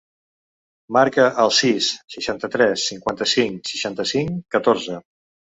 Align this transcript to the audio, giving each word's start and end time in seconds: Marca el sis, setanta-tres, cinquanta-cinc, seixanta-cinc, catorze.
Marca 0.97 1.25
el 1.43 1.53
sis, 1.57 1.91
setanta-tres, 2.15 2.87
cinquanta-cinc, 2.93 3.63
seixanta-cinc, 3.73 4.37
catorze. 4.57 4.99